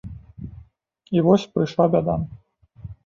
І 1.17 1.23
вось 1.27 1.45
прыйшла 1.57 1.85
бяда. 1.97 2.15